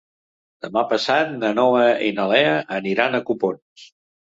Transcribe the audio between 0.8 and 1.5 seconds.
passat